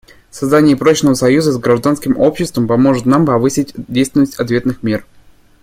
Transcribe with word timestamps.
Создание 0.31 0.75
прочного 0.75 1.13
союза 1.13 1.51
с 1.51 1.59
гражданским 1.59 2.17
обществом 2.17 2.67
поможет 2.67 3.05
нам 3.05 3.23
повысить 3.23 3.75
действенность 3.87 4.39
ответных 4.39 4.81
мер. 4.81 5.05